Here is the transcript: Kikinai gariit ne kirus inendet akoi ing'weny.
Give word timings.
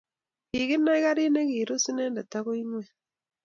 Kikinai 0.49 1.03
gariit 1.05 1.31
ne 1.33 1.41
kirus 1.49 1.85
inendet 1.91 2.31
akoi 2.37 2.59
ing'weny. 2.61 2.89